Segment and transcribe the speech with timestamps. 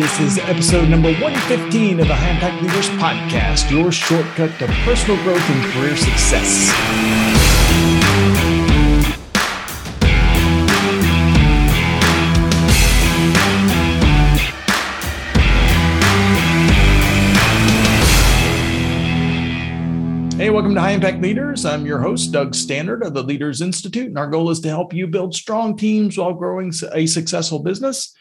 [0.00, 5.22] This is episode number 115 of the High Impact Leaders Podcast, your shortcut to personal
[5.22, 6.70] growth and career success.
[20.38, 21.66] Hey, welcome to High Impact Leaders.
[21.66, 24.94] I'm your host, Doug Staneart of the Leaders Institute, and our goal is to help
[24.94, 28.14] you build strong teams while growing a successful business.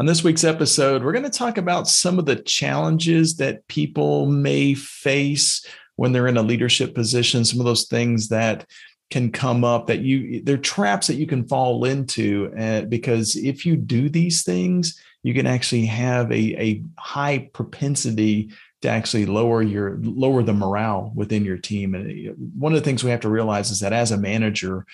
[0.00, 4.24] On this week's episode, we're going to talk about some of the challenges that people
[4.24, 5.62] may face
[5.96, 8.64] when they're in a leadership position, some of those things that
[9.10, 13.66] can come up that you they're traps that you can fall into uh, because if
[13.66, 19.62] you do these things you can actually have a, a high propensity to actually lower
[19.62, 21.94] your lower the morale within your team.
[21.94, 24.86] And uh, one of the things we have to realize is that as a manager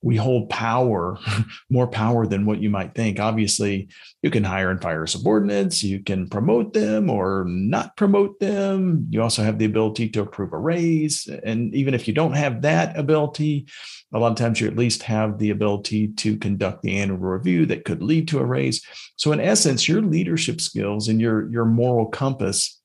[0.00, 1.18] we hold power
[1.70, 3.18] more power than what you might think.
[3.18, 3.88] Obviously
[4.22, 9.06] you can hire and fire subordinates you can promote them or not promote them.
[9.10, 12.62] You also have the ability to approve a raise and even if you don't have
[12.62, 13.66] that ability
[14.12, 17.66] a lot of times you at least have the ability to conduct the annual review
[17.66, 18.82] that could lead to a raise.
[19.16, 22.80] So in essence your leadership skills and your your moral compass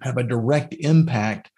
[0.00, 1.50] have a direct impact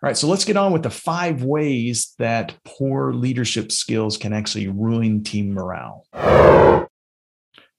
[0.01, 4.31] All right, so let's get on with the five ways that poor leadership skills can
[4.31, 6.05] actually ruin team morale.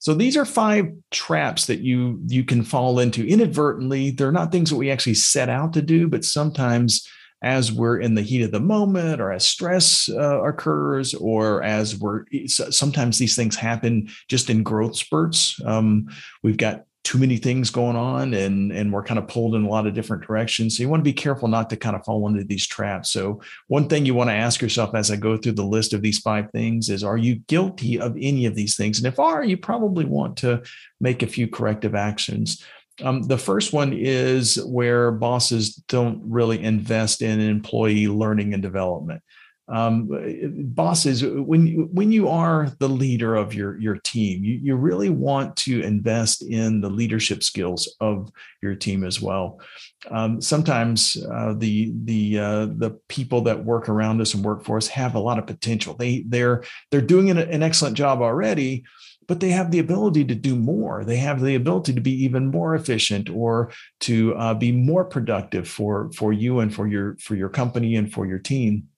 [0.01, 4.11] So these are five traps that you you can fall into inadvertently.
[4.11, 7.07] They're not things that we actually set out to do, but sometimes
[7.43, 11.99] as we're in the heat of the moment or as stress uh, occurs or as
[11.99, 16.07] we're sometimes these things happen just in growth spurts um,
[16.43, 19.69] we've got too many things going on and and we're kind of pulled in a
[19.69, 20.77] lot of different directions.
[20.77, 23.11] So you want to be careful not to kind of fall into these traps.
[23.11, 26.03] So one thing you want to ask yourself as i go through the list of
[26.03, 28.99] these five things is are you guilty of any of these things?
[28.99, 30.63] And if are you probably want to
[31.01, 32.65] make a few corrective actions.
[33.03, 39.23] Um, the first one is where bosses don't really invest in employee learning and development
[39.71, 40.09] um,
[40.75, 45.57] bosses when when you are the leader of your your team you, you really want
[45.57, 48.31] to invest in the leadership skills of
[48.63, 49.61] your team as well.
[50.11, 54.77] Um, sometimes uh, the the uh, the people that work around us and work for
[54.77, 55.95] us have a lot of potential.
[55.95, 58.85] They they're they're doing an, an excellent job already
[59.29, 61.05] but they have the ability to do more.
[61.05, 63.71] They have the ability to be even more efficient or
[64.01, 68.13] to uh, be more productive for for you and for your for your company and
[68.13, 68.89] for your team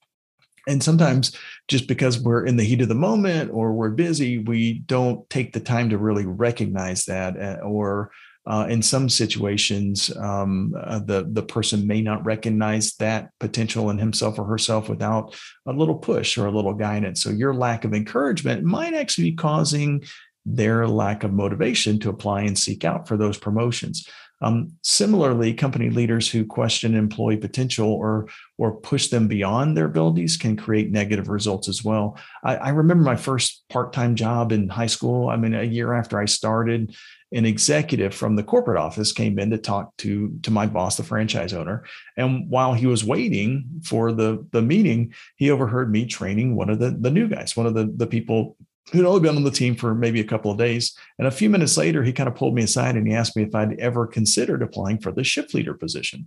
[0.66, 1.36] and sometimes
[1.68, 5.52] just because we're in the heat of the moment or we're busy we don't take
[5.52, 8.10] the time to really recognize that uh, or
[8.44, 13.98] uh, in some situations um, uh, the the person may not recognize that potential in
[13.98, 15.36] himself or herself without
[15.66, 17.22] a little push or a little guidance.
[17.22, 20.02] So your lack of encouragement might actually be causing
[20.44, 24.08] their lack of motivation to apply and seek out for those promotions
[24.42, 28.28] um, similarly, company leaders who question employee potential or
[28.58, 32.18] or push them beyond their abilities can create negative results as well.
[32.44, 35.28] I, I remember my first part-time job in high school.
[35.28, 36.94] I mean, a year after I started,
[37.32, 41.02] an executive from the corporate office came in to talk to to my boss, the
[41.02, 41.84] franchise owner.
[42.16, 46.78] And while he was waiting for the the meeting, he overheard me training one of
[46.78, 48.56] the the new guys, one of the the people
[48.90, 50.96] who'd only been on the team for maybe a couple of days.
[51.18, 53.42] And a few minutes later, he kind of pulled me aside and he asked me
[53.42, 56.26] if I'd ever considered applying for the shift leader position.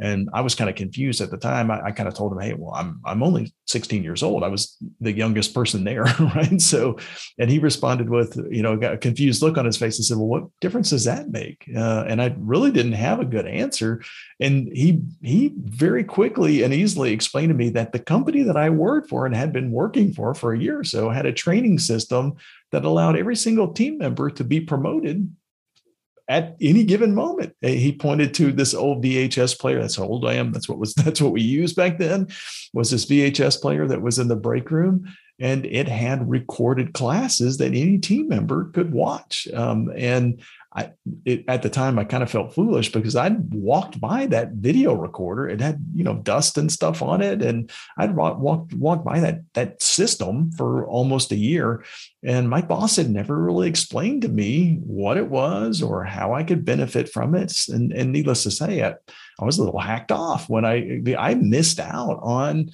[0.00, 1.70] And I was kind of confused at the time.
[1.70, 4.42] I, I kind of told him, "Hey, well, I'm I'm only 16 years old.
[4.42, 6.04] I was the youngest person there,
[6.34, 6.98] right?" So,
[7.38, 10.16] and he responded with, you know, got a confused look on his face and said,
[10.16, 14.02] "Well, what difference does that make?" Uh, and I really didn't have a good answer.
[14.40, 18.70] And he he very quickly and easily explained to me that the company that I
[18.70, 21.78] worked for and had been working for for a year or so had a training
[21.78, 22.34] system
[22.70, 25.30] that allowed every single team member to be promoted
[26.32, 27.54] at any given moment.
[27.60, 29.82] He pointed to this old VHS player.
[29.82, 30.50] That's how old I am.
[30.50, 32.28] That's what was that's what we used back then.
[32.72, 35.04] Was this VHS player that was in the break room,
[35.40, 39.48] and it had recorded classes that any team member could watch.
[39.52, 40.40] Um, and
[40.74, 40.92] I,
[41.26, 44.94] it, at the time, I kind of felt foolish because I'd walked by that video
[44.94, 45.48] recorder.
[45.48, 49.42] It had, you know, dust and stuff on it, and I'd walked walked by that
[49.52, 51.84] that system for almost a year,
[52.22, 56.42] and my boss had never really explained to me what it was or how I
[56.42, 57.52] could benefit from it.
[57.68, 58.94] And, and needless to say, I,
[59.40, 62.70] I was a little hacked off when I I missed out on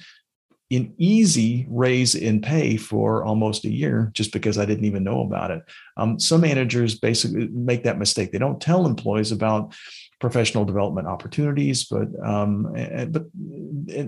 [0.71, 5.21] an easy raise in pay for almost a year just because I didn't even know
[5.21, 5.63] about it.
[5.97, 8.31] Um, some managers basically make that mistake.
[8.31, 9.73] They don't tell employees about
[10.19, 12.71] professional development opportunities, but um,
[13.09, 13.25] but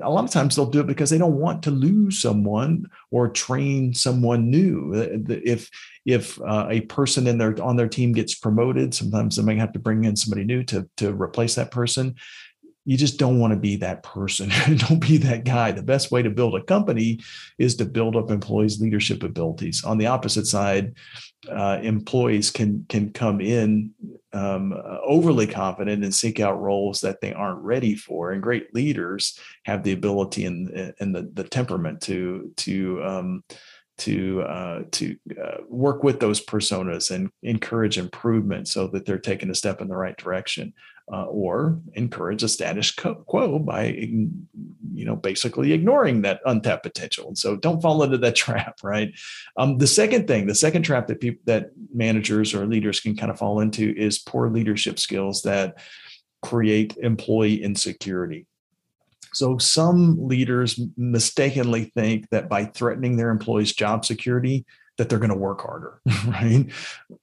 [0.01, 3.29] a lot of times they'll do it because they don't want to lose someone or
[3.29, 4.91] train someone new.
[4.93, 5.69] If
[6.05, 9.73] if uh, a person in their on their team gets promoted, sometimes they might have
[9.73, 12.15] to bring in somebody new to to replace that person
[12.83, 14.49] you just don't want to be that person.
[14.75, 15.71] don't be that guy.
[15.71, 17.19] The best way to build a company
[17.57, 19.83] is to build up employees' leadership abilities.
[19.83, 20.95] On the opposite side,
[21.49, 23.91] uh, employees can can come in
[24.33, 24.73] um,
[25.05, 28.31] overly confident and seek out roles that they aren't ready for.
[28.31, 33.43] And great leaders have the ability and and the, the temperament to to um,
[33.99, 39.51] to uh, to uh, work with those personas and encourage improvement so that they're taking
[39.51, 40.73] a step in the right direction
[41.11, 47.27] uh, or encourage a status quo by you know basically ignoring that untapped potential.
[47.27, 49.13] And so don't fall into that trap right?
[49.57, 53.31] Um, the second thing the second trap that people that managers or leaders can kind
[53.31, 55.79] of fall into is poor leadership skills that
[56.41, 58.47] create employee insecurity.
[59.33, 64.65] So some leaders mistakenly think that by threatening their employees job security
[64.97, 66.65] that they're going to work harder, right?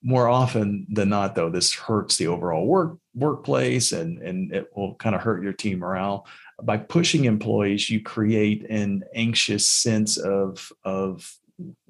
[0.01, 4.95] More often than not, though, this hurts the overall work workplace and and it will
[4.95, 6.25] kind of hurt your team morale.
[6.61, 11.33] By pushing employees, you create an anxious sense of of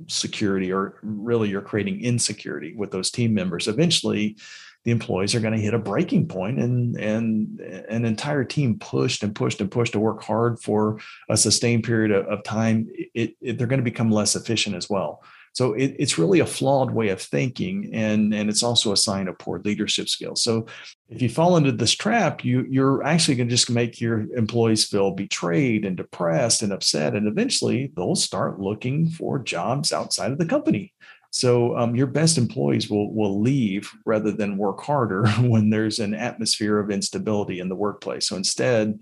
[0.08, 3.68] security, or really you're creating insecurity with those team members.
[3.68, 4.38] Eventually,
[4.86, 9.24] the employees are going to hit a breaking point and and an entire team pushed
[9.24, 11.00] and pushed and pushed to work hard for
[11.30, 14.90] a sustained period of, of time it, it, they're going to become less efficient as
[14.90, 15.22] well
[15.54, 19.28] so it, it's really a flawed way of thinking, and, and it's also a sign
[19.28, 20.44] of poor leadership skills.
[20.44, 20.68] So
[21.10, 24.86] if you fall into this trap, you, you're actually going to just make your employees
[24.86, 27.16] feel betrayed and depressed and upset.
[27.16, 30.94] And eventually they'll start looking for jobs outside of the company.
[31.32, 36.14] So um, your best employees will will leave rather than work harder when there's an
[36.14, 38.28] atmosphere of instability in the workplace.
[38.28, 39.00] So instead,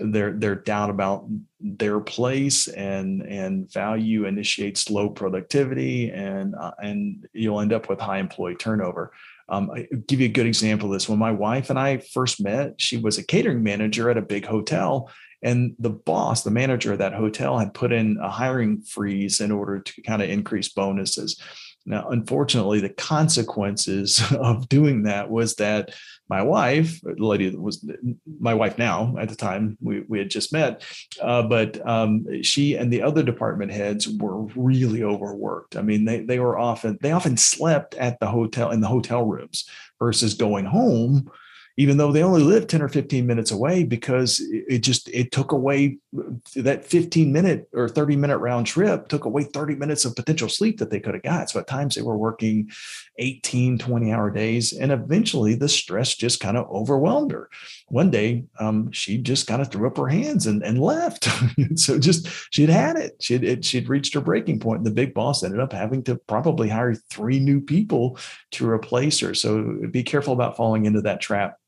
[0.00, 1.26] their their doubt about
[1.60, 8.00] their place and and value initiates low productivity and uh, and you'll end up with
[8.00, 9.12] high employee turnover.
[9.48, 11.08] Um, I give you a good example of this.
[11.08, 14.46] When my wife and I first met, she was a catering manager at a big
[14.46, 15.10] hotel,
[15.42, 19.50] and the boss, the manager of that hotel, had put in a hiring freeze in
[19.50, 21.38] order to kind of increase bonuses.
[21.86, 25.94] Now, unfortunately, the consequences of doing that was that
[26.28, 27.84] my wife, the lady that was
[28.40, 30.82] my wife now at the time we, we had just met,
[31.20, 35.76] uh, but um, she and the other department heads were really overworked.
[35.76, 39.24] I mean, they they were often they often slept at the hotel in the hotel
[39.24, 41.30] rooms versus going home
[41.76, 45.50] even though they only lived 10 or 15 minutes away because it just it took
[45.50, 45.98] away
[46.54, 50.78] that 15 minute or 30 minute round trip took away 30 minutes of potential sleep
[50.78, 51.50] that they could have got.
[51.50, 52.70] So at times they were working
[53.18, 57.50] 18 20 hour days and eventually the stress just kind of overwhelmed her.
[57.88, 61.28] One day um, she just kind of threw up her hands and, and left.
[61.76, 63.16] So just she'd had it.
[63.20, 66.16] She'd it, she'd reached her breaking point and the big boss ended up having to
[66.16, 68.18] probably hire three new people
[68.52, 69.34] to replace her.
[69.34, 71.58] So be careful about falling into that trap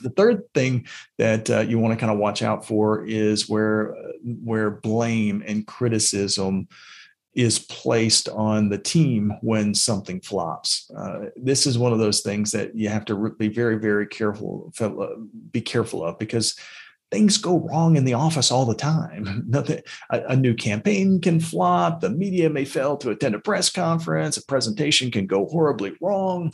[0.00, 0.86] the third thing
[1.18, 5.66] that uh, you want to kind of watch out for is where where blame and
[5.66, 6.68] criticism
[7.34, 10.90] is placed on the team when something flops.
[10.96, 14.72] Uh, this is one of those things that you have to be very, very careful,
[15.52, 16.58] be careful of because
[17.10, 19.44] things go wrong in the office all the time.
[19.48, 22.00] Nothing, a, a, new campaign can flop.
[22.00, 24.36] The media may fail to attend a press conference.
[24.36, 26.52] A presentation can go horribly wrong.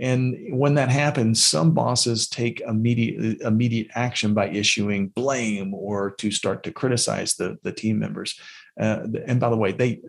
[0.00, 6.32] And when that happens, some bosses take immediate immediate action by issuing blame or to
[6.32, 8.38] start to criticize the, the team members.
[8.78, 10.00] Uh, and by the way, they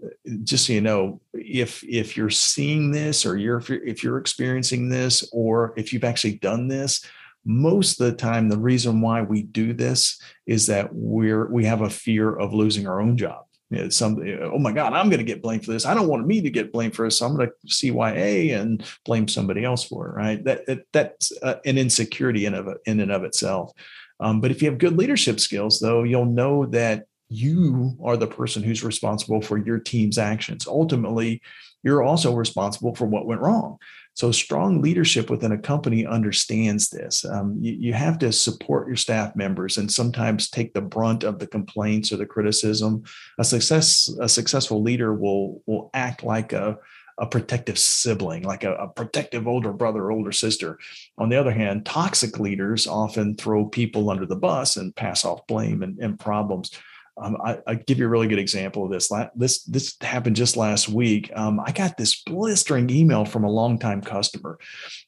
[0.44, 4.18] just so you know, if if you're seeing this or you're if you're, if you're
[4.18, 7.06] experiencing this or if you've actually done this,
[7.46, 11.82] most of the time the reason why we do this is that we're we have
[11.82, 13.46] a fear of losing our own job.
[13.72, 14.22] Know, some
[14.54, 15.86] oh my god i'm going to get blamed for this.
[15.86, 17.20] I don't want me to get blamed for this.
[17.20, 20.44] So i'm going to cya and blame somebody else for it right?
[20.44, 23.72] That, that that's uh, an insecurity in of in and of itself.
[24.20, 28.28] Um, but if you have good leadership skills though you'll know that you are the
[28.28, 30.68] person who's responsible for your team's actions.
[30.68, 31.42] Ultimately
[31.84, 33.78] you're also responsible for what went wrong
[34.16, 37.26] so, strong leadership within a company understands this.
[37.26, 41.38] Um, you, you, have to support your staff members and sometimes take the brunt of
[41.38, 43.04] the complaints or the criticism.
[43.40, 46.78] A success, a successful leader will will act like a
[47.18, 50.78] a protective sibling, like a, a, protective older brother or older sister.
[51.18, 55.48] On the other hand, toxic leaders often throw people under the bus and pass off
[55.48, 56.72] blame and, and problems.
[57.18, 59.10] Um, I, give you a really good example of this.
[59.36, 61.32] This this happened just last week.
[61.34, 64.60] Um, I got this blistering email from a longtime customer.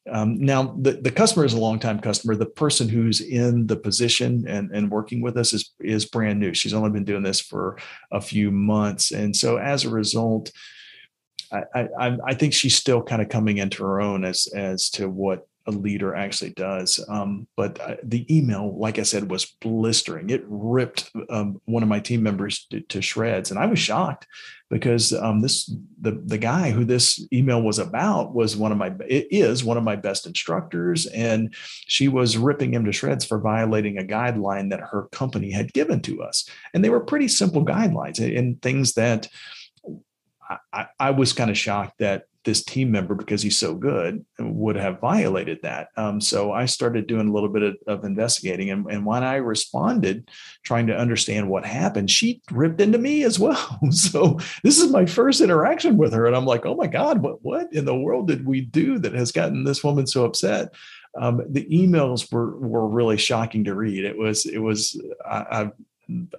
[0.09, 2.35] Um, now, the, the customer is a longtime customer.
[2.35, 6.53] The person who's in the position and, and working with us is is brand new.
[6.53, 7.77] She's only been doing this for
[8.11, 10.51] a few months, and so as a result,
[11.51, 15.09] I, I, I think she's still kind of coming into her own as as to
[15.09, 17.03] what a leader actually does.
[17.09, 20.29] Um, but uh, the email, like I said, was blistering.
[20.29, 24.27] It ripped um, one of my team members to, to, shreds, and I was shocked
[24.69, 28.93] because um, this the the guy who this email was about was one of my
[29.07, 33.39] it is one of my best instructors, and she was ripping him to shreds for
[33.39, 37.65] violating a guideline that her company had given to us, and they were pretty simple
[37.65, 39.27] guidelines and things that.
[40.71, 44.77] I, I was kind of shocked that this team member because he's so good would
[44.77, 45.89] have violated that.
[45.97, 49.35] Um, so I started doing a little bit of, of investigating, and, and, when I
[49.35, 50.31] responded,
[50.63, 53.79] trying to understand what happened, she ripped into me as well.
[53.91, 57.43] so this is my first interaction with her, and I'm like, oh my god, what
[57.43, 60.73] what in the world did we do that has gotten this woman so upset?
[61.19, 64.05] Um, the emails were were really shocking to read.
[64.05, 65.71] It was it was I, I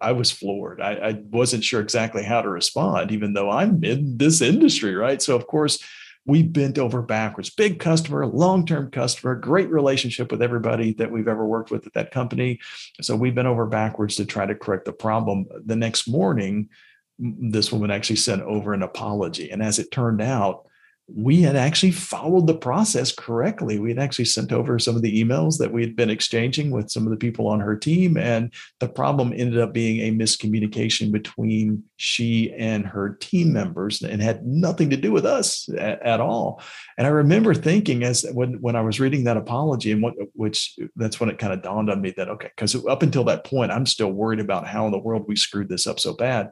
[0.00, 0.80] I was floored.
[0.80, 5.20] I, I, wasn't sure exactly how to respond, even though I'm in this industry, right?
[5.20, 5.82] So, of course,
[6.24, 7.50] we bent over backwards.
[7.50, 11.94] Big customer, long term customer, great relationship with everybody that we've ever worked with at
[11.94, 12.60] that company.
[13.02, 15.46] So, we bent over backwards to try to correct the problem.
[15.64, 16.70] The next morning,
[17.18, 19.50] this woman actually sent over an apology.
[19.50, 20.66] And as it turned out,
[21.14, 23.78] we had actually followed the process correctly.
[23.78, 26.90] We had actually sent over some of the emails that we had been exchanging with
[26.90, 28.18] some of the people on her team.
[28.18, 34.20] And the problem ended up being a miscommunication between she and her team members and
[34.20, 36.62] had nothing to do with us at, at all.
[36.98, 40.78] And I remember thinking as when, when I was reading that apology and what, which
[40.96, 43.72] that's when it kind of dawned on me that, okay, because up until that point,
[43.72, 46.50] I'm still worried about how in the world we screwed this up so bad.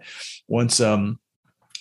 [0.48, 1.18] Once, um,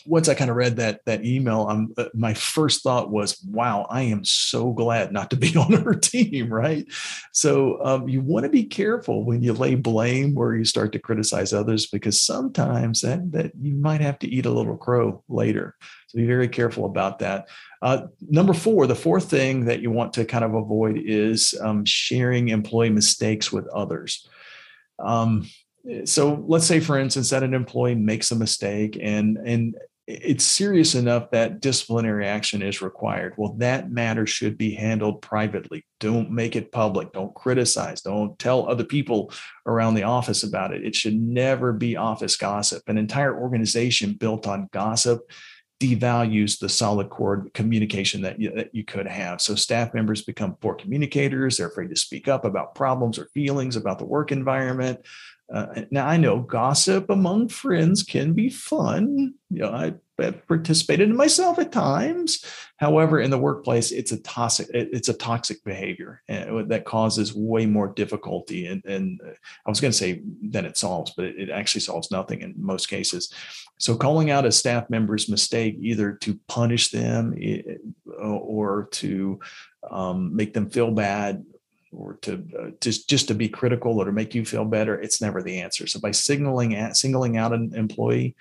[0.05, 4.03] once I kind of read that that email, uh, my first thought was, "Wow, I
[4.03, 6.85] am so glad not to be on her team." Right.
[7.31, 10.99] So um, you want to be careful when you lay blame or you start to
[10.99, 15.75] criticize others, because sometimes that that you might have to eat a little crow later.
[16.07, 17.47] So be very careful about that.
[17.81, 21.83] Uh, number four, the fourth thing that you want to kind of avoid is um,
[21.85, 24.27] sharing employee mistakes with others.
[24.99, 25.47] Um,
[26.05, 29.75] so let's say for instance that an employee makes a mistake and and
[30.07, 33.33] it's serious enough that disciplinary action is required.
[33.37, 35.85] Well, that matter should be handled privately.
[35.99, 37.11] Don't make it public.
[37.11, 38.01] Don't criticize.
[38.01, 39.31] Don't tell other people
[39.65, 40.85] around the office about it.
[40.85, 42.83] It should never be office gossip.
[42.87, 45.21] An entire organization built on gossip
[45.81, 49.41] devalues the solid core communication that you, that you could have.
[49.41, 51.57] So staff members become poor communicators.
[51.57, 54.99] They're afraid to speak up about problems or feelings about the work environment.
[55.53, 59.35] Uh, now I know gossip among friends can be fun.
[59.49, 62.45] You know, I, have participated in myself at times.
[62.77, 67.65] However, in the workplace, it's a toxic it's a toxic behavior uh, that causes way
[67.65, 68.67] more difficulty.
[68.67, 69.31] And, and uh,
[69.65, 72.53] I was going to say than it solves, but it, it actually solves nothing in
[72.57, 73.33] most cases.
[73.77, 77.35] So calling out a staff member's mistake, either to punish them
[78.17, 79.39] or to
[79.91, 81.43] um, make them feel bad
[81.95, 85.21] or to uh, just just to be critical or to make you feel better it's
[85.21, 88.35] never the answer so by signaling at singling out an employee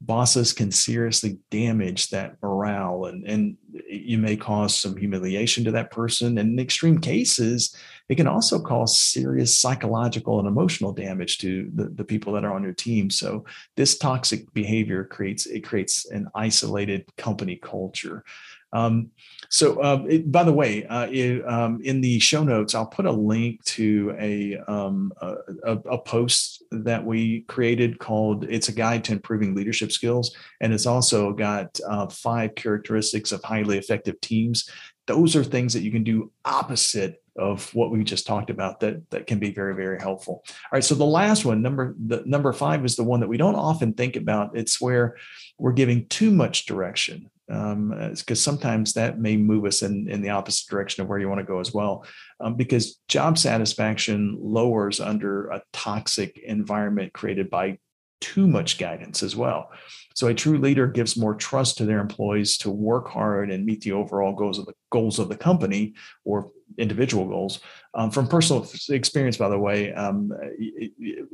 [0.00, 3.56] bosses can seriously damage that morale and and
[3.88, 7.76] you may cause some humiliation to that person and in extreme cases
[8.08, 12.54] it can also cause serious psychological and emotional damage to the, the people that are
[12.54, 13.10] on your team.
[13.10, 13.44] So
[13.76, 18.24] this toxic behavior creates it creates an isolated company culture.
[18.72, 19.10] Um,
[19.50, 23.06] so, uh, it, by the way, uh, it, um, in the show notes, I'll put
[23.06, 29.04] a link to a, um, a, a, post that we created called "It's a Guide
[29.04, 34.68] to Improving Leadership Skills," and it's also got uh, five characteristics of highly effective teams.
[35.06, 39.08] Those are things that you can do opposite of what we just talked about that
[39.10, 40.42] that can be very very helpful.
[40.46, 43.38] All right, so the last one, number the number five, is the one that we
[43.38, 44.58] don't often think about.
[44.58, 45.16] It's where
[45.56, 50.28] we're giving too much direction because um, sometimes that may move us in, in the
[50.28, 52.04] opposite direction of where you want to go as well.
[52.40, 57.78] Um, because job satisfaction lowers under a toxic environment created by
[58.20, 59.70] too much guidance as well.
[60.14, 63.82] So a true leader gives more trust to their employees to work hard and meet
[63.82, 67.60] the overall goals of the goals of the company or individual goals.
[67.94, 70.32] Um, from personal experience, by the way, um,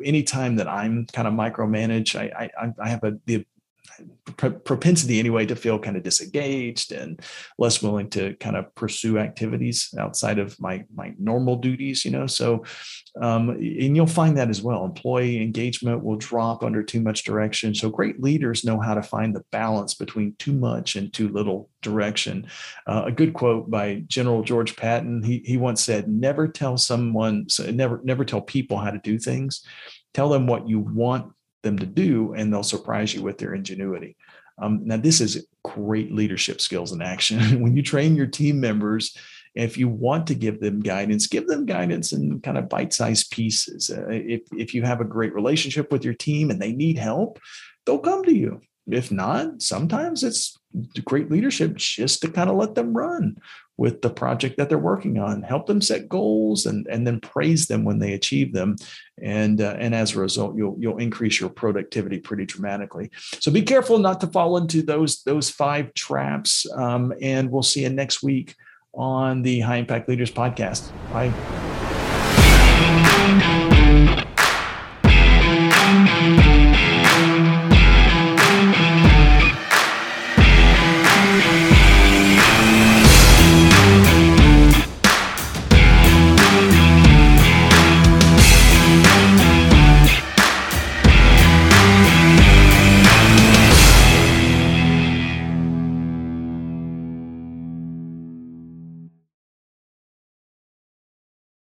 [0.04, 3.46] anytime that I'm kind of micromanage, I, I, I have a, the
[4.36, 7.20] propensity anyway to feel kind of disengaged and
[7.58, 12.26] less willing to kind of pursue activities outside of my my normal duties you know?
[12.26, 12.64] So
[13.20, 14.84] um, and you'll find that as well.
[14.84, 17.74] Employee engagement will drop under too much direction.
[17.74, 21.70] So great leaders know how to find the balance between too much and too little
[21.82, 22.48] direction.
[22.86, 27.46] Uh, a good quote by general george patton he, he once said never tell someone
[27.70, 29.64] never never tell people how to do things.
[30.12, 31.32] Tell them what you want
[31.64, 34.16] them to do, and they'll surprise you with their ingenuity.
[34.58, 37.60] Um, now, this is great leadership skills in action.
[37.60, 39.16] when you train your team members,
[39.54, 43.90] if you want to give them guidance, give them guidance in kind of bite-sized pieces.
[43.90, 47.40] Uh, if if you have a great relationship with your team and they need help,
[47.84, 48.60] they'll come to you.
[48.86, 50.58] If not, sometimes it's
[51.04, 53.36] great leadership just to kind of let them run
[53.76, 55.42] with the project that they're working on.
[55.42, 58.76] Help them set goals and, and then praise them when they achieve them.
[59.22, 63.10] And uh, and as a result you'll you'll increase your productivity pretty dramatically.
[63.40, 67.82] So be careful not to fall into those those five traps um, and we'll see
[67.82, 68.54] you next week
[68.92, 70.90] on the high impact leaders podcast.
[71.12, 71.32] Bye